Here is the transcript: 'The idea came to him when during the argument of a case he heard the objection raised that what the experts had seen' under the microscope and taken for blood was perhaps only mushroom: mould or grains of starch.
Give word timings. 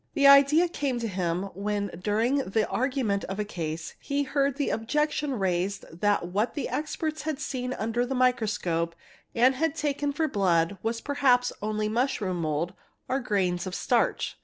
'The 0.15 0.25
idea 0.25 0.67
came 0.67 0.99
to 0.99 1.07
him 1.07 1.43
when 1.53 1.91
during 2.03 2.37
the 2.37 2.67
argument 2.69 3.23
of 3.25 3.39
a 3.39 3.45
case 3.45 3.93
he 3.99 4.23
heard 4.23 4.57
the 4.57 4.71
objection 4.71 5.37
raised 5.37 5.85
that 6.01 6.25
what 6.29 6.55
the 6.55 6.67
experts 6.69 7.21
had 7.21 7.39
seen' 7.39 7.71
under 7.75 8.03
the 8.03 8.15
microscope 8.15 8.95
and 9.35 9.55
taken 9.75 10.11
for 10.11 10.27
blood 10.27 10.79
was 10.81 11.01
perhaps 11.01 11.53
only 11.61 11.87
mushroom: 11.87 12.41
mould 12.41 12.73
or 13.07 13.19
grains 13.19 13.67
of 13.67 13.75
starch. 13.75 14.39